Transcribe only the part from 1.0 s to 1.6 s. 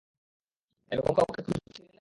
কাউকে